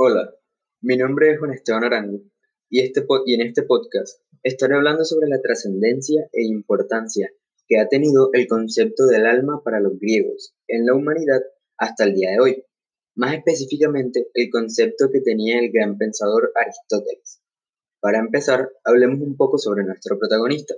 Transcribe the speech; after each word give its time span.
Hola, 0.00 0.32
mi 0.80 0.96
nombre 0.96 1.32
es 1.32 1.40
Juan 1.40 1.52
Esteban 1.52 1.82
Arango 1.82 2.20
y, 2.70 2.82
este 2.82 3.04
y 3.26 3.34
en 3.34 3.40
este 3.40 3.64
podcast 3.64 4.22
estaré 4.44 4.76
hablando 4.76 5.04
sobre 5.04 5.26
la 5.26 5.40
trascendencia 5.40 6.22
e 6.32 6.44
importancia 6.44 7.32
que 7.66 7.80
ha 7.80 7.88
tenido 7.88 8.30
el 8.32 8.46
concepto 8.46 9.06
del 9.06 9.26
alma 9.26 9.60
para 9.64 9.80
los 9.80 9.98
griegos 9.98 10.54
en 10.68 10.86
la 10.86 10.94
humanidad 10.94 11.40
hasta 11.78 12.04
el 12.04 12.14
día 12.14 12.30
de 12.30 12.38
hoy. 12.38 12.64
Más 13.16 13.34
específicamente, 13.34 14.28
el 14.34 14.50
concepto 14.50 15.10
que 15.10 15.20
tenía 15.20 15.58
el 15.58 15.72
gran 15.72 15.98
pensador 15.98 16.52
Aristóteles. 16.54 17.40
Para 17.98 18.20
empezar, 18.20 18.70
hablemos 18.84 19.20
un 19.20 19.36
poco 19.36 19.58
sobre 19.58 19.82
nuestro 19.82 20.16
protagonista. 20.16 20.76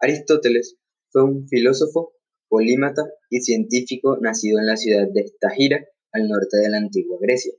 Aristóteles 0.00 0.78
fue 1.10 1.22
un 1.22 1.46
filósofo, 1.48 2.14
polímata 2.48 3.12
y 3.28 3.42
científico 3.42 4.16
nacido 4.18 4.58
en 4.58 4.68
la 4.68 4.78
ciudad 4.78 5.06
de 5.06 5.20
Estagira, 5.20 5.86
al 6.12 6.28
norte 6.28 6.56
de 6.56 6.70
la 6.70 6.78
antigua 6.78 7.18
Grecia. 7.20 7.52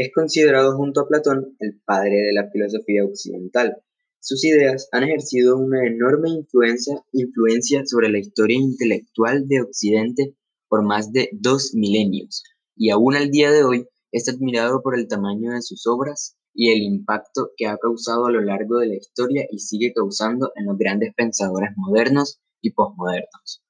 Es 0.00 0.12
considerado 0.14 0.78
junto 0.78 1.02
a 1.02 1.08
Platón 1.08 1.56
el 1.58 1.78
padre 1.84 2.16
de 2.16 2.32
la 2.32 2.48
filosofía 2.48 3.04
occidental. 3.04 3.76
Sus 4.18 4.42
ideas 4.46 4.88
han 4.92 5.04
ejercido 5.04 5.58
una 5.58 5.86
enorme 5.86 6.30
influencia, 6.30 7.04
influencia 7.12 7.82
sobre 7.84 8.08
la 8.08 8.18
historia 8.18 8.56
intelectual 8.56 9.46
de 9.46 9.60
Occidente 9.60 10.34
por 10.68 10.82
más 10.82 11.12
de 11.12 11.28
dos 11.32 11.74
milenios, 11.74 12.44
y 12.74 12.88
aún 12.88 13.14
al 13.14 13.30
día 13.30 13.50
de 13.50 13.62
hoy 13.62 13.88
es 14.10 14.26
admirado 14.30 14.80
por 14.80 14.98
el 14.98 15.06
tamaño 15.06 15.52
de 15.52 15.60
sus 15.60 15.86
obras 15.86 16.34
y 16.54 16.70
el 16.70 16.80
impacto 16.80 17.50
que 17.54 17.66
ha 17.66 17.76
causado 17.76 18.24
a 18.24 18.32
lo 18.32 18.40
largo 18.40 18.78
de 18.78 18.86
la 18.86 18.96
historia 18.96 19.44
y 19.50 19.58
sigue 19.58 19.92
causando 19.92 20.50
en 20.56 20.64
los 20.64 20.78
grandes 20.78 21.12
pensadores 21.14 21.72
modernos 21.76 22.40
y 22.62 22.70
posmodernos. 22.70 23.62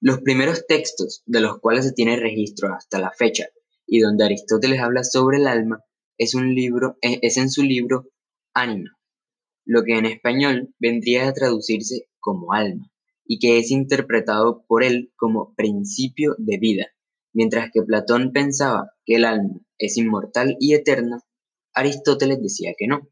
Los 0.00 0.20
primeros 0.22 0.66
textos 0.66 1.22
de 1.26 1.38
los 1.38 1.60
cuales 1.60 1.84
se 1.84 1.92
tiene 1.92 2.16
registro 2.16 2.74
hasta 2.74 2.98
la 2.98 3.12
fecha 3.12 3.46
y 3.92 4.00
donde 4.00 4.24
Aristóteles 4.24 4.80
habla 4.80 5.04
sobre 5.04 5.36
el 5.36 5.46
alma 5.46 5.84
es, 6.16 6.34
en 6.34 7.50
su 7.50 7.62
libro 7.62 8.08
Ánima, 8.54 8.96
lo 9.66 9.82
que 9.84 9.98
en 9.98 10.06
español 10.06 10.74
vendría 10.78 11.28
a 11.28 11.34
traducirse 11.34 12.08
como 12.18 12.54
alma 12.54 12.90
y 13.26 13.38
que 13.38 13.58
es 13.58 13.70
interpretado 13.70 14.64
por 14.66 14.82
él 14.82 15.12
como 15.14 15.54
principio 15.56 16.34
de 16.38 16.56
vida. 16.56 16.86
Mientras 17.34 17.68
que 17.70 17.82
Platón 17.82 18.32
pensaba 18.32 18.92
que 19.04 19.16
el 19.16 19.26
alma 19.26 19.60
es 19.76 19.98
inmortal 19.98 20.56
y 20.58 20.72
eterna, 20.72 21.20
Aristóteles 21.74 22.40
decía 22.40 22.72
que 22.78 22.86
no, 22.86 23.10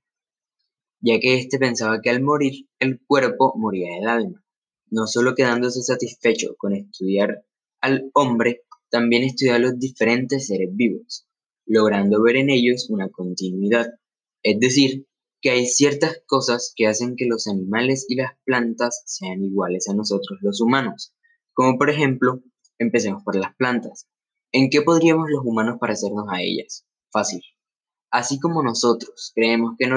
ya 1.02 1.20
que 1.20 1.34
éste 1.34 1.58
pensaba 1.58 2.00
que 2.00 2.08
al 2.08 2.22
morir 2.22 2.70
el 2.78 3.02
cuerpo 3.06 3.52
moría 3.54 3.96
del 3.96 4.08
alma, 4.08 4.42
no 4.86 5.06
solo 5.06 5.34
quedándose 5.34 5.82
satisfecho 5.82 6.54
con 6.56 6.74
estudiar 6.74 7.44
al 7.82 8.10
hombre, 8.14 8.62
también 8.90 9.22
estudió 9.22 9.58
los 9.58 9.78
diferentes 9.78 10.46
seres 10.46 10.70
vivos, 10.72 11.26
logrando 11.66 12.22
ver 12.22 12.36
en 12.36 12.50
ellos 12.50 12.88
una 12.90 13.08
continuidad, 13.08 13.86
es 14.42 14.58
decir, 14.58 15.06
que 15.40 15.50
hay 15.50 15.66
ciertas 15.66 16.22
cosas 16.26 16.72
que 16.76 16.86
hacen 16.86 17.16
que 17.16 17.26
los 17.26 17.46
animales 17.46 18.04
y 18.08 18.16
las 18.16 18.32
plantas 18.44 19.02
sean 19.06 19.42
iguales 19.42 19.88
a 19.88 19.94
nosotros 19.94 20.38
los 20.42 20.60
humanos, 20.60 21.14
como 21.54 21.78
por 21.78 21.90
ejemplo, 21.90 22.42
empecemos 22.78 23.22
por 23.24 23.36
las 23.36 23.54
plantas. 23.56 24.06
¿En 24.52 24.68
qué 24.68 24.82
podríamos 24.82 25.30
los 25.30 25.44
humanos 25.44 25.78
parecernos 25.80 26.26
a 26.28 26.42
ellas? 26.42 26.84
Fácil. 27.10 27.42
Así 28.10 28.40
como 28.40 28.62
nosotros 28.62 29.32
creemos 29.34 29.76
que 29.78 29.86
no 29.86 29.96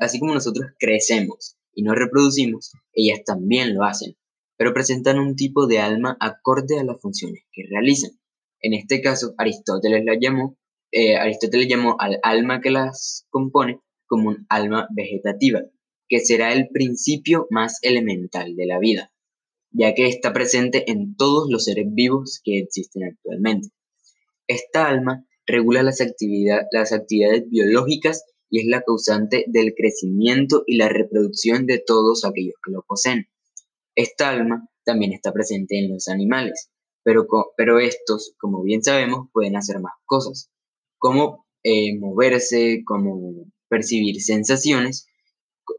así 0.00 0.20
como 0.20 0.34
nosotros 0.34 0.72
crecemos 0.78 1.56
y 1.72 1.82
nos 1.82 1.96
reproducimos, 1.96 2.72
ellas 2.92 3.20
también 3.24 3.74
lo 3.74 3.84
hacen, 3.84 4.16
pero 4.60 4.74
presentan 4.74 5.18
un 5.18 5.36
tipo 5.36 5.66
de 5.66 5.78
alma 5.78 6.18
acorde 6.20 6.78
a 6.78 6.84
las 6.84 7.00
funciones 7.00 7.44
que 7.50 7.62
realizan. 7.66 8.10
En 8.60 8.74
este 8.74 9.00
caso, 9.00 9.32
Aristóteles 9.38 10.04
la 10.04 10.18
llamó, 10.20 10.58
eh, 10.92 11.16
Aristóteles 11.16 11.66
llamó 11.66 11.96
al 11.98 12.20
alma 12.22 12.60
que 12.60 12.70
las 12.70 13.26
compone 13.30 13.80
como 14.06 14.28
un 14.28 14.44
alma 14.50 14.86
vegetativa, 14.94 15.62
que 16.10 16.20
será 16.20 16.52
el 16.52 16.68
principio 16.68 17.46
más 17.48 17.78
elemental 17.80 18.54
de 18.54 18.66
la 18.66 18.78
vida, 18.78 19.10
ya 19.70 19.94
que 19.94 20.08
está 20.08 20.34
presente 20.34 20.90
en 20.90 21.16
todos 21.16 21.48
los 21.50 21.64
seres 21.64 21.86
vivos 21.88 22.42
que 22.44 22.58
existen 22.58 23.04
actualmente. 23.04 23.70
Esta 24.46 24.88
alma 24.88 25.24
regula 25.46 25.82
las, 25.82 26.04
las 26.70 26.92
actividades 26.92 27.48
biológicas 27.48 28.26
y 28.50 28.60
es 28.60 28.66
la 28.66 28.82
causante 28.82 29.46
del 29.48 29.72
crecimiento 29.74 30.64
y 30.66 30.76
la 30.76 30.90
reproducción 30.90 31.64
de 31.64 31.78
todos 31.78 32.26
aquellos 32.26 32.56
que 32.62 32.72
lo 32.72 32.82
poseen. 32.86 33.26
Esta 33.94 34.30
alma 34.30 34.68
también 34.84 35.12
está 35.12 35.32
presente 35.32 35.78
en 35.78 35.92
los 35.92 36.08
animales, 36.08 36.70
pero, 37.02 37.26
pero 37.56 37.78
estos, 37.78 38.34
como 38.38 38.62
bien 38.62 38.82
sabemos, 38.82 39.28
pueden 39.32 39.56
hacer 39.56 39.80
más 39.80 39.94
cosas, 40.04 40.50
como 40.98 41.46
eh, 41.62 41.98
moverse, 41.98 42.82
como 42.84 43.46
percibir 43.68 44.20
sensaciones 44.20 45.06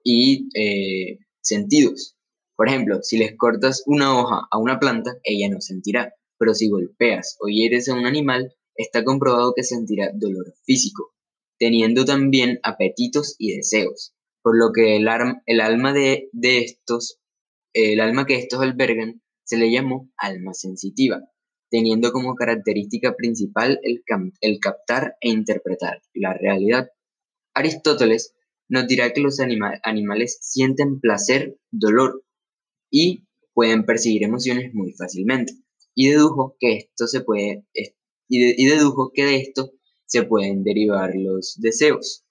y 0.04 0.50
eh, 0.56 1.20
sentidos. 1.42 2.16
Por 2.56 2.68
ejemplo, 2.68 3.00
si 3.02 3.18
les 3.18 3.36
cortas 3.38 3.84
una 3.86 4.20
hoja 4.20 4.48
a 4.52 4.58
una 4.58 4.80
planta, 4.80 5.18
ella 5.24 5.50
no 5.50 5.62
sentirá, 5.62 6.14
pero 6.38 6.54
si 6.54 6.70
golpeas 6.70 7.38
o 7.40 7.48
hieres 7.48 7.90
a 7.90 7.96
un 7.96 8.06
animal, 8.06 8.54
está 8.76 9.04
comprobado 9.04 9.54
que 9.56 9.64
sentirá 9.64 10.12
dolor 10.14 10.54
físico, 10.64 11.14
teniendo 11.60 12.06
también 12.06 12.60
apetitos 12.64 13.36
y 13.38 13.56
deseos, 13.56 14.14
por 14.42 14.58
lo 14.58 14.72
que 14.74 14.98
el, 14.98 15.08
el 15.46 15.62
alma 15.62 15.94
de, 15.94 16.30
estos, 16.34 17.20
el 17.74 18.00
alma 18.00 18.26
que 18.26 18.36
estos 18.36 18.62
albergan, 18.62 19.22
se 19.44 19.58
le 19.58 19.72
llamó 19.72 20.09
alma 20.18 20.54
sensitiva, 20.54 21.22
teniendo 21.70 22.12
como 22.12 22.36
característica 22.36 23.16
principal 23.16 23.80
el, 23.84 24.04
captar 24.59 25.16
e 25.22 25.30
interpretar 25.30 26.02
la 26.14 26.34
realidad. 26.34 26.90
Aristóteles 27.54 28.36
nos 28.70 28.88
dirá 28.88 29.12
que 29.12 29.22
los 29.22 29.40
animales 29.40 30.38
sienten 30.42 31.00
placer, 31.00 31.58
dolor 31.72 32.24
y 32.90 33.28
pueden 33.54 33.86
percibir 33.86 34.24
emociones 34.24 34.74
muy 34.74 34.94
fácilmente, 34.94 35.54
y 35.94 36.10
dedujo 36.10 36.56
que 36.60 36.78
esto 36.78 37.08
se 37.08 37.22
puede, 37.22 37.66
y, 38.30 38.66
dedujo 38.66 39.12
que 39.14 39.26
de 39.26 39.38
esto 39.38 39.72
se 40.06 40.24
pueden 40.24 40.64
derivar 40.64 41.12
los 41.16 41.56
deseos, 41.60 42.26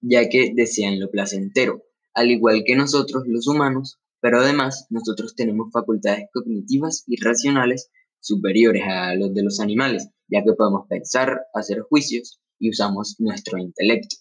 ya 0.00 0.28
que 0.28 0.52
desean 0.54 1.00
lo 1.00 1.10
placentero, 1.10 1.82
al 2.14 2.30
igual 2.30 2.62
que 2.64 2.76
nosotros 2.76 3.24
los 3.26 3.46
humanos, 3.46 3.98
pero 4.20 4.40
además 4.40 4.86
nosotros 4.90 5.34
tenemos 5.34 5.70
facultades 5.72 6.28
cognitivas 6.32 7.04
y 7.06 7.22
racionales 7.22 7.90
superiores 8.20 8.82
a 8.86 9.14
los 9.14 9.34
de 9.34 9.42
los 9.42 9.60
animales, 9.60 10.08
ya 10.28 10.42
que 10.42 10.54
podemos 10.54 10.86
pensar, 10.88 11.42
hacer 11.52 11.80
juicios 11.82 12.40
y 12.58 12.70
usamos 12.70 13.16
nuestro 13.18 13.58
intelecto. 13.58 14.16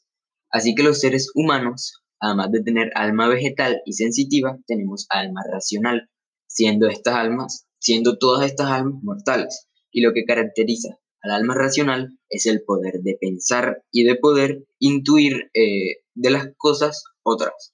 Así 0.49 0.75
que 0.75 0.83
los 0.83 0.99
seres 0.99 1.31
humanos, 1.33 2.03
además 2.19 2.51
de 2.51 2.63
tener 2.63 2.91
alma 2.95 3.27
vegetal 3.27 3.81
y 3.85 3.93
sensitiva, 3.93 4.59
tenemos 4.67 5.07
alma 5.09 5.41
racional, 5.51 6.09
siendo 6.47 6.87
estas 6.87 7.15
almas, 7.15 7.67
siendo 7.79 8.17
todas 8.17 8.45
estas 8.45 8.67
almas 8.67 9.01
mortales, 9.03 9.67
y 9.91 10.01
lo 10.01 10.13
que 10.13 10.25
caracteriza 10.25 10.99
al 11.21 11.31
alma 11.31 11.55
racional 11.55 12.19
es 12.29 12.45
el 12.45 12.63
poder 12.63 13.01
de 13.01 13.17
pensar 13.19 13.83
y 13.91 14.03
de 14.03 14.15
poder 14.15 14.65
intuir 14.79 15.49
eh, 15.53 16.01
de 16.13 16.29
las 16.29 16.49
cosas 16.57 17.03
otras. 17.23 17.73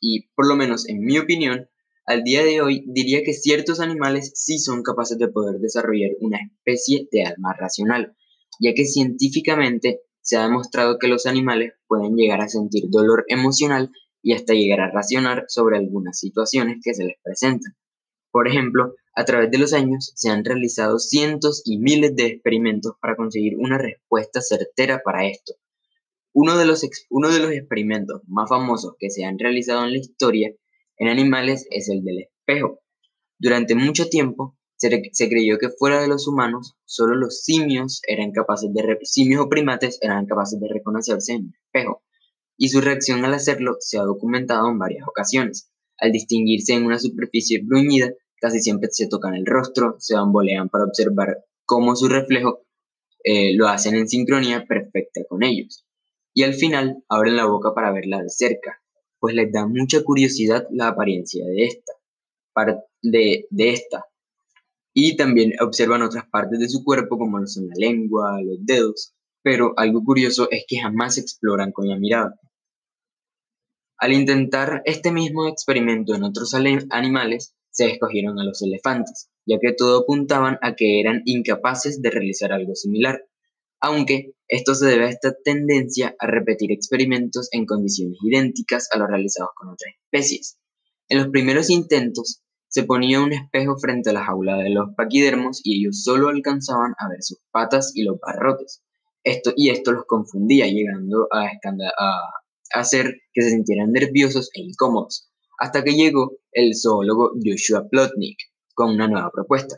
Y 0.00 0.28
por 0.34 0.48
lo 0.48 0.56
menos 0.56 0.88
en 0.88 1.00
mi 1.00 1.18
opinión, 1.18 1.68
al 2.06 2.24
día 2.24 2.42
de 2.42 2.60
hoy 2.60 2.84
diría 2.86 3.22
que 3.22 3.34
ciertos 3.34 3.78
animales 3.78 4.32
sí 4.34 4.58
son 4.58 4.82
capaces 4.82 5.18
de 5.18 5.28
poder 5.28 5.60
desarrollar 5.60 6.10
una 6.20 6.38
especie 6.38 7.06
de 7.12 7.24
alma 7.24 7.54
racional, 7.56 8.16
ya 8.58 8.74
que 8.74 8.86
científicamente 8.86 10.00
se 10.22 10.36
ha 10.36 10.42
demostrado 10.42 10.98
que 10.98 11.08
los 11.08 11.26
animales 11.26 11.74
pueden 11.86 12.16
llegar 12.16 12.40
a 12.40 12.48
sentir 12.48 12.84
dolor 12.88 13.24
emocional 13.28 13.90
y 14.22 14.32
hasta 14.32 14.54
llegar 14.54 14.80
a 14.80 14.90
racionar 14.90 15.44
sobre 15.48 15.78
algunas 15.78 16.18
situaciones 16.18 16.78
que 16.82 16.94
se 16.94 17.04
les 17.04 17.16
presentan. 17.22 17.76
Por 18.30 18.48
ejemplo, 18.48 18.94
a 19.14 19.24
través 19.24 19.50
de 19.50 19.58
los 19.58 19.72
años 19.72 20.12
se 20.14 20.30
han 20.30 20.44
realizado 20.44 20.98
cientos 20.98 21.62
y 21.64 21.78
miles 21.78 22.14
de 22.16 22.26
experimentos 22.26 22.94
para 23.00 23.16
conseguir 23.16 23.56
una 23.56 23.76
respuesta 23.76 24.40
certera 24.40 25.00
para 25.04 25.26
esto. 25.26 25.54
Uno 26.32 26.56
de, 26.56 26.64
los, 26.64 26.86
uno 27.10 27.28
de 27.28 27.40
los 27.40 27.50
experimentos 27.50 28.22
más 28.28 28.48
famosos 28.48 28.94
que 28.98 29.10
se 29.10 29.24
han 29.24 29.38
realizado 29.38 29.84
en 29.84 29.92
la 29.92 29.98
historia 29.98 30.52
en 30.96 31.08
animales 31.08 31.66
es 31.70 31.88
el 31.88 32.04
del 32.04 32.20
espejo. 32.20 32.80
Durante 33.38 33.74
mucho 33.74 34.08
tiempo 34.08 34.56
se, 34.76 35.28
creyó 35.28 35.58
que 35.58 35.68
fuera 35.70 36.00
de 36.00 36.08
los 36.08 36.26
humanos, 36.28 36.76
solo 36.84 37.14
los 37.14 37.42
simios 37.42 38.00
eran 38.06 38.32
capaces 38.32 38.72
de 38.72 38.98
simios 39.02 39.42
o 39.42 39.48
primates 39.48 39.98
eran 40.00 40.26
capaces 40.26 40.58
de 40.60 40.68
reconocerse 40.68 41.32
en 41.32 41.46
un 41.46 41.54
espejo, 41.66 42.02
y 42.56 42.68
su 42.68 42.80
reacción 42.80 43.24
al 43.24 43.34
hacerlo 43.34 43.76
se 43.80 43.98
ha 43.98 44.02
documentado 44.02 44.68
en 44.70 44.78
varias 44.78 45.06
ocasiones. 45.06 45.70
Al 45.98 46.12
distinguirse 46.12 46.74
en 46.74 46.84
una 46.84 46.98
superficie 46.98 47.62
bruñida, 47.62 48.10
casi 48.40 48.60
siempre 48.60 48.88
se 48.90 49.08
tocan 49.08 49.34
el 49.34 49.44
rostro, 49.44 49.96
se 49.98 50.14
bambolean 50.14 50.68
para 50.68 50.84
observar 50.84 51.44
cómo 51.64 51.94
su 51.94 52.08
reflejo 52.08 52.62
eh, 53.22 53.54
lo 53.54 53.68
hacen 53.68 53.94
en 53.94 54.08
sincronía 54.08 54.64
perfecta 54.66 55.20
con 55.28 55.42
ellos. 55.42 55.86
Y 56.34 56.44
al 56.44 56.54
final 56.54 57.02
abren 57.08 57.36
la 57.36 57.46
boca 57.46 57.74
para 57.74 57.92
verla 57.92 58.22
de 58.22 58.28
cerca, 58.28 58.80
pues 59.18 59.34
les 59.34 59.52
da 59.52 59.66
mucha 59.66 60.02
curiosidad 60.02 60.66
la 60.70 60.88
apariencia 60.88 61.44
de 61.46 61.66
esta. 61.66 61.92
de, 63.02 63.46
esta. 63.58 64.04
Y 64.92 65.16
también 65.16 65.52
observan 65.60 66.02
otras 66.02 66.24
partes 66.30 66.58
de 66.58 66.68
su 66.68 66.84
cuerpo 66.84 67.18
como 67.18 67.44
son 67.46 67.68
la 67.68 67.74
lengua, 67.76 68.40
los 68.42 68.64
dedos, 68.64 69.14
pero 69.42 69.72
algo 69.76 70.02
curioso 70.04 70.48
es 70.50 70.64
que 70.66 70.80
jamás 70.80 71.18
exploran 71.18 71.72
con 71.72 71.88
la 71.88 71.98
mirada. 71.98 72.38
Al 73.98 74.12
intentar 74.12 74.82
este 74.86 75.12
mismo 75.12 75.46
experimento 75.46 76.14
en 76.14 76.24
otros 76.24 76.54
animales, 76.54 77.54
se 77.70 77.86
escogieron 77.86 78.38
a 78.38 78.44
los 78.44 78.62
elefantes, 78.62 79.30
ya 79.46 79.58
que 79.60 79.72
todo 79.72 80.00
apuntaban 80.00 80.58
a 80.62 80.74
que 80.74 81.00
eran 81.00 81.22
incapaces 81.24 82.02
de 82.02 82.10
realizar 82.10 82.52
algo 82.52 82.74
similar, 82.74 83.24
aunque 83.80 84.34
esto 84.48 84.74
se 84.74 84.86
debe 84.86 85.06
a 85.06 85.10
esta 85.10 85.34
tendencia 85.44 86.14
a 86.18 86.26
repetir 86.26 86.72
experimentos 86.72 87.48
en 87.52 87.66
condiciones 87.66 88.18
idénticas 88.22 88.88
a 88.92 88.98
los 88.98 89.08
realizados 89.08 89.50
con 89.54 89.68
otras 89.68 89.94
especies. 90.04 90.58
En 91.08 91.18
los 91.18 91.28
primeros 91.28 91.70
intentos, 91.70 92.42
se 92.68 92.84
ponía 92.84 93.20
un 93.20 93.32
espejo 93.32 93.76
frente 93.78 94.10
a 94.10 94.12
la 94.12 94.24
jaula 94.24 94.56
de 94.56 94.70
los 94.70 94.94
paquidermos 94.96 95.60
y 95.64 95.80
ellos 95.80 96.04
solo 96.04 96.28
alcanzaban 96.28 96.94
a 96.98 97.08
ver 97.08 97.18
sus 97.20 97.38
patas 97.50 97.92
y 97.96 98.04
los 98.04 98.20
barrotes. 98.20 98.82
Esto, 99.24 99.52
y 99.56 99.70
esto 99.70 99.92
los 99.92 100.04
confundía, 100.06 100.66
llegando 100.66 101.26
a, 101.32 101.46
a 101.46 102.80
hacer 102.80 103.22
que 103.32 103.42
se 103.42 103.50
sintieran 103.50 103.90
nerviosos 103.90 104.50
e 104.54 104.60
incómodos, 104.60 105.30
hasta 105.58 105.82
que 105.82 105.94
llegó 105.94 106.38
el 106.52 106.76
zoólogo 106.76 107.32
Joshua 107.44 107.88
Plotnik 107.88 108.38
con 108.72 108.90
una 108.90 109.08
nueva 109.08 109.30
propuesta. 109.32 109.76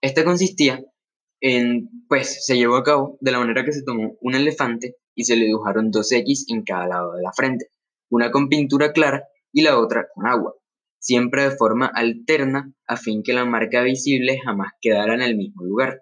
Esta 0.00 0.24
consistía 0.24 0.84
pues, 2.08 2.44
se 2.44 2.56
llevó 2.56 2.76
a 2.76 2.84
cabo 2.84 3.18
de 3.20 3.32
la 3.32 3.38
manera 3.38 3.64
que 3.64 3.72
se 3.72 3.82
tomó 3.82 4.16
un 4.20 4.34
elefante 4.34 4.96
y 5.14 5.24
se 5.24 5.36
le 5.36 5.46
dibujaron 5.46 5.90
dos 5.90 6.12
X 6.12 6.46
en 6.48 6.62
cada 6.62 6.86
lado 6.86 7.14
de 7.14 7.22
la 7.22 7.32
frente, 7.32 7.66
una 8.10 8.30
con 8.30 8.48
pintura 8.48 8.92
clara 8.92 9.24
y 9.52 9.62
la 9.62 9.78
otra 9.78 10.06
con 10.14 10.26
agua, 10.26 10.54
siempre 10.98 11.42
de 11.44 11.56
forma 11.56 11.86
alterna 11.86 12.72
a 12.86 12.96
fin 12.96 13.22
que 13.22 13.32
la 13.32 13.44
marca 13.44 13.82
visible 13.82 14.38
jamás 14.42 14.72
quedara 14.80 15.14
en 15.14 15.22
el 15.22 15.36
mismo 15.36 15.64
lugar. 15.64 16.00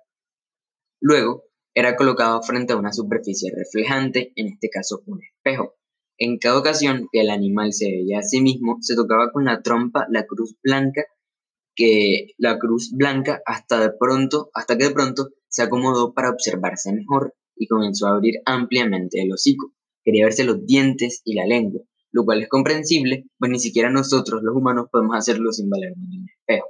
Luego, 1.01 1.45
era 1.75 1.97
colocado 1.97 2.43
frente 2.43 2.73
a 2.73 2.77
una 2.77 2.93
superficie 2.93 3.51
reflejante, 3.57 4.33
en 4.37 4.49
este 4.49 4.69
caso 4.69 5.03
un 5.07 5.23
espejo, 5.23 5.75
en 6.19 6.37
cada 6.39 6.59
ocasión 6.59 7.09
que 7.11 7.23
el 7.23 7.31
animal 7.31 7.73
se 7.73 7.87
veía 7.87 8.19
a 8.19 8.23
sí 8.23 8.43
mismo, 8.43 8.77
se 8.81 8.95
tocaba 8.95 9.33
con 9.33 9.47
la 9.47 9.63
trompa 9.63 10.07
la 10.11 10.27
cruz 10.27 10.55
blanca, 10.63 11.05
que 11.75 12.29
la 12.39 12.59
cruz 12.59 12.93
blanca 12.93 13.41
hasta 13.47 13.81
de 13.81 13.93
pronto, 13.99 14.51
hasta 14.55 14.77
que 14.77 14.85
de 14.85 14.91
pronto 14.91 15.31
se 15.49 15.63
acomodó 15.63 16.13
para 16.13 16.31
observarse 16.31 16.93
mejor 16.93 17.35
y 17.57 17.67
comenzó 17.67 18.07
a 18.07 18.11
abrir 18.11 18.37
ampliamente 18.45 19.23
el 19.23 19.33
hocico. 19.33 19.73
Quería 20.05 20.25
verse 20.25 20.45
los 20.45 20.65
dientes 20.65 21.23
y 21.25 21.35
la 21.35 21.47
lengua, 21.47 21.83
lo 22.13 22.25
cual 22.25 22.43
es 22.43 22.49
comprensible, 22.49 23.27
pues 23.39 23.51
ni 23.51 23.59
siquiera 23.59 23.91
nosotros 23.91 24.43
los 24.43 24.57
humanos 24.57 24.87
podemos 24.91 25.17
hacerlo 25.17 25.53
sin 25.53 25.69
valernos 25.69 26.09
de 26.11 26.19
un 26.19 26.27
espejo. 26.29 26.69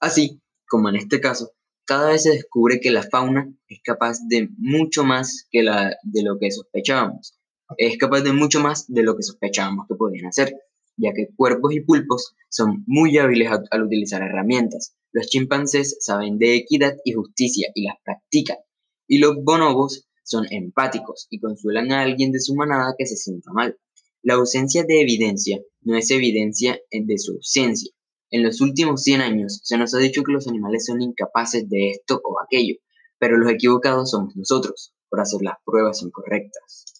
Así, 0.00 0.40
como 0.68 0.88
en 0.88 0.96
este 0.96 1.20
caso, 1.20 1.52
cada 1.84 2.10
vez 2.10 2.22
se 2.22 2.30
descubre 2.30 2.80
que 2.80 2.90
la 2.90 3.02
fauna 3.02 3.52
es 3.68 3.80
capaz 3.82 4.18
de 4.28 4.48
mucho 4.58 5.04
más 5.04 5.46
que 5.50 5.62
la 5.62 5.96
de 6.02 6.22
lo 6.22 6.38
que 6.38 6.50
sospechábamos 6.50 7.38
es 7.76 7.98
capaz 7.98 8.22
de 8.22 8.32
mucho 8.32 8.60
más 8.60 8.86
de 8.88 9.02
lo 9.02 9.16
que 9.16 9.22
sospechábamos 9.22 9.86
que 9.86 9.94
podían 9.94 10.26
hacer, 10.26 10.54
ya 10.98 11.12
que 11.14 11.28
cuerpos 11.34 11.72
y 11.72 11.80
pulpos 11.80 12.34
son 12.50 12.84
muy 12.86 13.16
hábiles 13.16 13.50
al 13.70 13.82
utilizar 13.82 14.22
herramientas. 14.22 14.94
Los 15.12 15.28
chimpancés 15.28 15.96
saben 16.00 16.38
de 16.38 16.56
equidad 16.56 16.96
y 17.04 17.12
justicia 17.12 17.68
y 17.74 17.84
las 17.84 17.96
practican, 18.04 18.58
y 19.06 19.18
los 19.18 19.42
bonobos 19.42 20.06
son 20.24 20.46
empáticos 20.50 21.26
y 21.30 21.40
consuelan 21.40 21.90
a 21.92 22.02
alguien 22.02 22.32
de 22.32 22.40
su 22.40 22.54
manada 22.54 22.94
que 22.98 23.06
se 23.06 23.16
sienta 23.16 23.50
mal. 23.52 23.78
La 24.22 24.34
ausencia 24.34 24.84
de 24.84 25.00
evidencia 25.00 25.62
no 25.80 25.96
es 25.96 26.10
evidencia 26.10 26.78
de 26.90 27.18
su 27.18 27.32
ausencia. 27.32 27.90
En 28.30 28.42
los 28.42 28.60
últimos 28.60 29.02
100 29.04 29.22
años 29.22 29.60
se 29.62 29.78
nos 29.78 29.94
ha 29.94 29.98
dicho 29.98 30.22
que 30.22 30.32
los 30.32 30.46
animales 30.48 30.84
son 30.84 31.00
incapaces 31.00 31.68
de 31.70 31.92
esto 31.92 32.20
o 32.22 32.38
aquello, 32.40 32.74
pero 33.18 33.38
los 33.38 33.50
equivocados 33.50 34.10
somos 34.10 34.36
nosotros 34.36 34.92
por 35.08 35.20
hacer 35.20 35.40
las 35.42 35.56
pruebas 35.64 36.02
incorrectas. 36.02 36.97